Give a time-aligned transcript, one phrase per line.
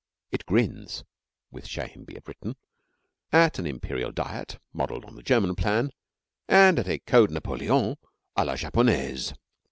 [0.31, 1.03] It grins,
[1.51, 2.55] with shame be it written,
[3.31, 5.91] at an Imperial Diet modelled on the German plan
[6.47, 7.97] and a Code Napoléon
[8.35, 9.35] à la Japonaise.